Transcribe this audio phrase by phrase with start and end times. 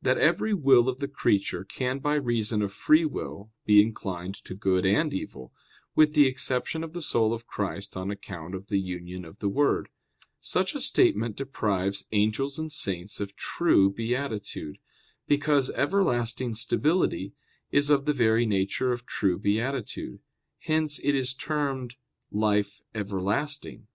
[0.00, 4.34] 6] that every will of the creature can by reason of free will be inclined
[4.34, 5.52] to good and evil;
[5.94, 9.48] with the exception of the soul of Christ on account of the union of the
[9.48, 9.88] Word.
[10.40, 14.78] Such a statement deprives angels and saints of true beatitude,
[15.28, 17.34] because everlasting stability
[17.70, 20.18] is of the very nature of true beatitude;
[20.58, 21.94] hence it is termed
[22.32, 23.86] "life everlasting."